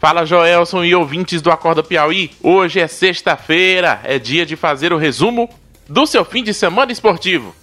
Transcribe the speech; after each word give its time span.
Fala 0.00 0.24
Joelson 0.24 0.82
e 0.82 0.94
ouvintes 0.94 1.42
do 1.42 1.50
Acorda 1.50 1.82
Piauí. 1.82 2.30
Hoje 2.42 2.80
é 2.80 2.86
sexta-feira, 2.86 4.00
é 4.02 4.18
dia 4.18 4.46
de 4.46 4.56
fazer 4.56 4.94
o 4.94 4.96
resumo 4.96 5.46
do 5.86 6.06
seu 6.06 6.24
fim 6.24 6.42
de 6.42 6.54
semana 6.54 6.90
esportivo. 6.90 7.54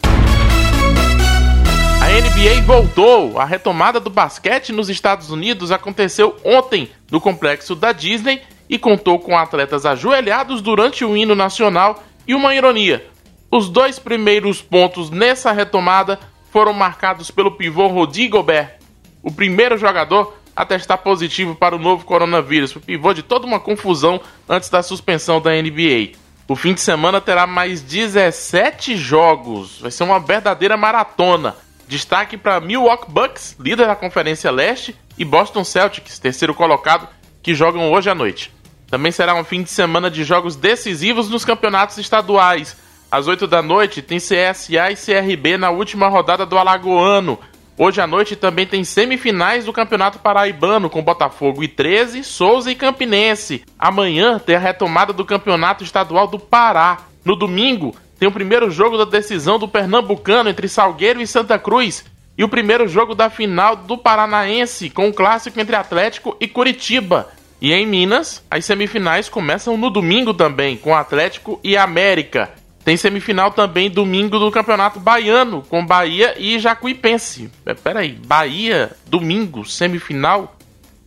A 1.99 2.05
NBA 2.07 2.61
voltou. 2.61 3.39
A 3.39 3.43
retomada 3.43 3.99
do 3.99 4.11
basquete 4.11 4.71
nos 4.71 4.87
Estados 4.87 5.31
Unidos 5.31 5.71
aconteceu 5.71 6.35
ontem 6.45 6.91
no 7.09 7.19
complexo 7.19 7.73
da 7.73 7.91
Disney 7.91 8.43
e 8.69 8.77
contou 8.77 9.17
com 9.17 9.35
atletas 9.35 9.83
ajoelhados 9.83 10.61
durante 10.61 11.03
o 11.03 11.17
hino 11.17 11.33
nacional 11.33 12.03
e 12.27 12.35
uma 12.35 12.53
ironia. 12.53 13.03
Os 13.49 13.67
dois 13.67 13.97
primeiros 13.97 14.61
pontos 14.61 15.09
nessa 15.09 15.51
retomada 15.51 16.19
foram 16.51 16.71
marcados 16.71 17.31
pelo 17.31 17.53
pivô 17.53 17.87
Rudy 17.87 18.27
Gobert, 18.27 18.75
o 19.23 19.31
primeiro 19.31 19.75
jogador 19.75 20.37
a 20.57 20.65
testar 20.65 20.97
positivo 20.97 21.53
para 21.53 21.75
o 21.75 21.79
novo 21.79 22.03
coronavírus, 22.03 22.75
o 22.75 22.79
pivô 22.79 23.13
de 23.13 23.21
toda 23.21 23.45
uma 23.45 23.59
confusão 23.59 24.19
antes 24.49 24.71
da 24.71 24.81
suspensão 24.81 25.39
da 25.39 25.51
NBA. 25.51 26.13
O 26.47 26.55
fim 26.55 26.73
de 26.73 26.81
semana 26.81 27.21
terá 27.21 27.45
mais 27.45 27.79
17 27.83 28.97
jogos, 28.97 29.79
vai 29.79 29.91
ser 29.91 30.03
uma 30.03 30.19
verdadeira 30.19 30.75
maratona. 30.75 31.55
Destaque 31.87 32.37
para 32.37 32.59
Milwaukee 32.59 33.11
Bucks, 33.11 33.55
líder 33.59 33.85
da 33.85 33.95
Conferência 33.95 34.49
Leste, 34.49 34.95
e 35.15 35.23
Boston 35.23 35.63
Celtics, 35.63 36.17
terceiro 36.17 36.55
colocado, 36.55 37.07
que 37.43 37.53
jogam 37.53 37.91
hoje 37.91 38.09
à 38.09 38.15
noite. 38.15 38.51
Também 38.89 39.11
será 39.11 39.35
um 39.35 39.43
fim 39.43 39.61
de 39.61 39.69
semana 39.69 40.09
de 40.09 40.23
jogos 40.23 40.55
decisivos 40.55 41.29
nos 41.29 41.45
campeonatos 41.45 41.99
estaduais. 41.99 42.75
Às 43.11 43.27
8 43.27 43.45
da 43.45 43.61
noite 43.61 44.01
tem 44.01 44.17
CSA 44.17 44.91
e 44.91 44.95
CRB 44.95 45.55
na 45.57 45.69
última 45.69 46.07
rodada 46.07 46.47
do 46.47 46.57
Alagoano, 46.57 47.37
Hoje 47.79 48.01
à 48.01 48.07
noite 48.07 48.35
também 48.35 48.65
tem 48.65 48.83
semifinais 48.83 49.65
do 49.65 49.71
Campeonato 49.71 50.17
Paraibano 50.17 50.89
com 50.89 51.03
Botafogo 51.03 51.63
e 51.63 51.67
13, 51.67 52.23
Souza 52.23 52.71
e 52.71 52.75
Campinense. 52.75 53.63
Amanhã 53.77 54.39
tem 54.39 54.55
a 54.55 54.59
retomada 54.59 55.13
do 55.13 55.23
Campeonato 55.23 55.83
Estadual 55.83 56.25
do 56.25 56.39
Pará. 56.39 56.97
No 57.23 57.35
domingo 57.35 57.95
tem 58.17 58.27
o 58.27 58.31
primeiro 58.31 58.71
jogo 58.71 58.97
da 58.97 59.05
decisão 59.05 59.59
do 59.59 59.67
Pernambucano 59.67 60.49
entre 60.49 60.67
Salgueiro 60.67 61.21
e 61.21 61.27
Santa 61.27 61.59
Cruz 61.59 62.03
e 62.35 62.43
o 62.43 62.49
primeiro 62.49 62.87
jogo 62.87 63.13
da 63.13 63.29
final 63.29 63.75
do 63.75 63.95
Paranaense 63.95 64.89
com 64.89 65.07
o 65.09 65.13
clássico 65.13 65.59
entre 65.59 65.75
Atlético 65.75 66.35
e 66.39 66.47
Curitiba. 66.47 67.27
E 67.61 67.73
em 67.73 67.85
Minas, 67.85 68.43
as 68.49 68.65
semifinais 68.65 69.29
começam 69.29 69.77
no 69.77 69.91
domingo 69.91 70.33
também 70.33 70.77
com 70.77 70.95
Atlético 70.95 71.59
e 71.63 71.77
América. 71.77 72.56
Tem 72.87 72.95
semifinal 72.95 73.51
também 73.51 73.91
domingo 73.91 74.39
do 74.39 74.49
Campeonato 74.49 74.97
Baiano, 74.97 75.61
com 75.61 75.85
Bahia 75.85 76.35
e 76.37 76.57
Jacuipense. 76.57 77.51
É, 77.65 77.73
peraí, 77.73 78.13
Bahia, 78.13 78.91
domingo, 79.07 79.65
semifinal? 79.65 80.55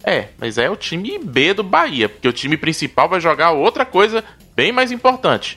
É, 0.05 0.27
mas 0.39 0.59
é 0.59 0.69
o 0.69 0.77
time 0.77 1.19
B 1.19 1.55
do 1.55 1.63
Bahia, 1.63 2.07
porque 2.07 2.29
o 2.29 2.35
time 2.35 2.59
principal 2.59 3.09
vai 3.09 3.19
jogar 3.19 3.53
outra 3.53 3.87
coisa 3.87 4.23
bem 4.55 4.73
mais 4.73 4.93
importante. 4.93 5.57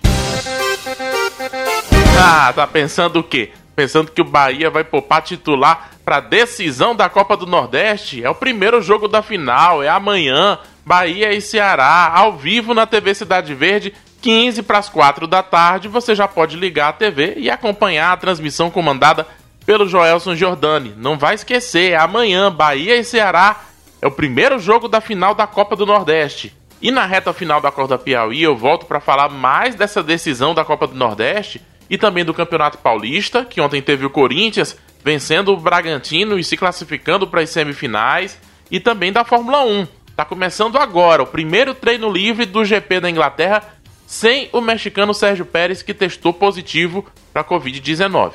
Ah, 2.18 2.54
tá 2.54 2.66
pensando 2.68 3.20
o 3.20 3.24
quê? 3.24 3.52
Pensando 3.76 4.10
que 4.10 4.22
o 4.22 4.26
Bahia 4.26 4.70
vai 4.70 4.86
poupar 4.86 5.24
titular 5.24 5.92
para 6.06 6.22
decisão 6.22 6.96
da 6.96 7.10
Copa 7.10 7.36
do 7.36 7.46
Nordeste? 7.46 8.24
É 8.24 8.30
o 8.30 8.36
primeiro 8.36 8.82
jogo 8.82 9.10
da 9.10 9.22
final, 9.22 9.84
é 9.84 9.90
amanhã. 9.90 10.58
Bahia 10.86 11.34
e 11.34 11.40
Ceará, 11.40 12.12
ao 12.14 12.34
vivo 12.34 12.74
na 12.74 12.86
TV 12.86 13.14
Cidade 13.14 13.54
Verde 13.56 13.94
15 14.22 14.64
para 14.64 14.78
as 14.78 14.90
4 14.90 15.28
da 15.28 15.44
tarde, 15.44 15.88
você 15.88 16.16
já 16.16 16.28
pode 16.28 16.56
ligar 16.56 16.90
a 16.90 16.94
TV 16.94 17.36
e 17.38 17.50
acompanhar 17.50 18.14
a 18.14 18.18
transmissão 18.18 18.70
comandada 18.72 19.28
pelo 19.66 19.88
Joelson 19.88 20.36
Giordani. 20.36 20.94
Não 20.98 21.18
vai 21.18 21.36
esquecer, 21.36 21.92
é 21.92 21.98
amanhã, 21.98 22.52
Bahia 22.52 22.96
e 22.96 23.04
Ceará. 23.04 23.62
É 24.02 24.08
o 24.08 24.12
primeiro 24.12 24.60
jogo 24.60 24.88
da 24.88 25.02
final 25.02 25.34
da 25.34 25.48
Copa 25.48 25.76
do 25.76 25.86
Nordeste. 25.86 26.56
E 26.82 26.92
na 26.92 27.06
reta 27.06 27.34
final 27.34 27.62
da 27.62 27.72
Corda 27.72 27.98
Piauí, 27.98 28.44
eu 28.44 28.56
volto 28.56 28.86
para 28.86 29.00
falar 29.00 29.30
mais 29.30 29.76
dessa 29.76 30.04
decisão 30.04 30.54
da 30.54 30.66
Copa 30.66 30.88
do 30.88 30.96
Nordeste 30.96 31.62
e 31.90 31.98
também 31.98 32.26
do 32.26 32.34
Campeonato 32.34 32.78
Paulista, 32.78 33.46
que 33.46 33.62
ontem 33.62 33.82
teve 33.82 34.06
o 34.06 34.10
Corinthians 34.10 34.78
vencendo 35.04 35.54
o 35.54 35.58
Bragantino 35.58 36.40
e 36.40 36.44
se 36.44 36.56
classificando 36.56 37.28
para 37.28 37.42
as 37.42 37.50
semifinais, 37.50 38.40
e 38.72 38.80
também 38.80 39.12
da 39.12 39.26
Fórmula 39.26 39.64
1. 39.64 39.86
Está 40.14 40.24
começando 40.24 40.78
agora 40.78 41.24
o 41.24 41.26
primeiro 41.26 41.74
treino 41.74 42.08
livre 42.08 42.46
do 42.46 42.64
GP 42.64 43.00
da 43.00 43.10
Inglaterra 43.10 43.64
sem 44.06 44.48
o 44.54 44.62
mexicano 44.62 45.12
Sérgio 45.12 45.44
Pérez, 45.44 45.82
que 45.82 45.92
testou 45.92 46.32
positivo 46.32 47.04
para 47.34 47.44
Covid-19. 47.44 48.34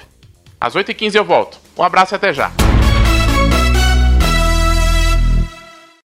Às 0.61 0.75
8h15 0.75 1.15
eu 1.15 1.25
volto. 1.25 1.56
Um 1.78 1.84
abraço 1.84 2.15
e 2.15 2.16
até 2.16 2.33
já. 2.33 2.50